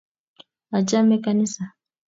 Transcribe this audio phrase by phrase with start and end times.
[0.77, 1.63] Achame kanisa